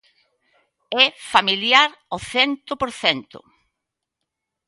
É 1.03 1.05
familiar 1.33 1.89
ao 2.11 2.19
cento 2.33 2.71
por 2.81 2.91
cento. 3.01 3.39